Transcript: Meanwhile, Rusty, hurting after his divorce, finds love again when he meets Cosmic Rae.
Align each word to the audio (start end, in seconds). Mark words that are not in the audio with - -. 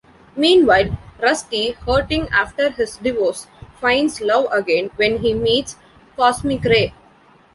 Meanwhile, 0.35 0.97
Rusty, 1.21 1.73
hurting 1.85 2.27
after 2.29 2.71
his 2.71 2.97
divorce, 2.97 3.45
finds 3.79 4.19
love 4.19 4.47
again 4.51 4.89
when 4.95 5.19
he 5.19 5.35
meets 5.35 5.75
Cosmic 6.17 6.63
Rae. 6.63 6.91